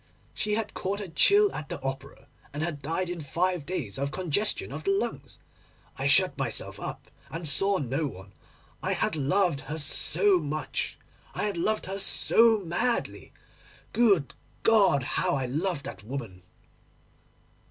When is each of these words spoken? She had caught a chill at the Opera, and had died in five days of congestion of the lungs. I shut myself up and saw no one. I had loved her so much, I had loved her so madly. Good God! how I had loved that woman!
She 0.33 0.55
had 0.55 0.73
caught 0.73 0.99
a 0.99 1.07
chill 1.09 1.53
at 1.53 1.69
the 1.69 1.79
Opera, 1.83 2.27
and 2.51 2.63
had 2.63 2.81
died 2.81 3.07
in 3.07 3.21
five 3.21 3.67
days 3.67 3.99
of 3.99 4.09
congestion 4.09 4.71
of 4.71 4.83
the 4.83 4.89
lungs. 4.89 5.37
I 5.95 6.07
shut 6.07 6.35
myself 6.39 6.79
up 6.79 7.11
and 7.29 7.47
saw 7.47 7.77
no 7.77 8.07
one. 8.07 8.33
I 8.81 8.93
had 8.93 9.15
loved 9.15 9.61
her 9.69 9.77
so 9.77 10.39
much, 10.39 10.97
I 11.35 11.43
had 11.43 11.55
loved 11.55 11.85
her 11.85 11.99
so 11.99 12.61
madly. 12.61 13.31
Good 13.93 14.33
God! 14.63 15.03
how 15.03 15.35
I 15.35 15.41
had 15.41 15.55
loved 15.55 15.85
that 15.85 16.03
woman! 16.03 16.41